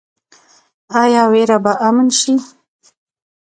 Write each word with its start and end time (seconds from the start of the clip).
آیا 1.01 1.23
ویره 1.31 1.57
به 1.63 1.73
امن 1.87 2.07
شي؟ 2.19 2.33